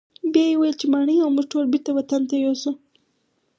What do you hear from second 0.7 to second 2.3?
چې ماڼۍ او موږ ټول بیرته وطن